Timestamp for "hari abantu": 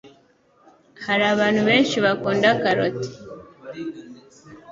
1.05-1.61